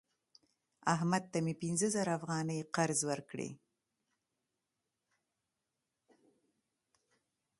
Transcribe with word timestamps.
احمد 0.95 1.23
ته 1.31 1.37
مې 1.45 1.53
پنځه 1.63 1.87
زره 1.95 2.11
افغانۍ 2.19 2.59
قرض 2.75 2.99
ورکړی 3.09 3.49